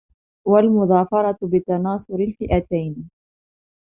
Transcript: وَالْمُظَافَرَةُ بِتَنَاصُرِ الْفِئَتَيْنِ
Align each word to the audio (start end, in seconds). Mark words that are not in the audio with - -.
وَالْمُظَافَرَةُ 0.47 1.37
بِتَنَاصُرِ 1.41 2.19
الْفِئَتَيْنِ 2.19 3.09